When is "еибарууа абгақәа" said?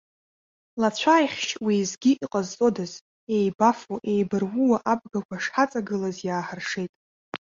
4.13-5.35